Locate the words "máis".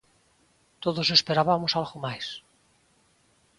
2.05-2.27